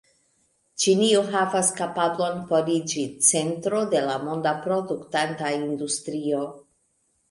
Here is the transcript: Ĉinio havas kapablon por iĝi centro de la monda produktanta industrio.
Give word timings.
Ĉinio 0.83 1.21
havas 1.35 1.69
kapablon 1.81 2.41
por 2.53 2.73
iĝi 2.79 3.05
centro 3.31 3.85
de 3.95 4.05
la 4.09 4.19
monda 4.27 4.59
produktanta 4.67 5.57
industrio. 5.63 6.47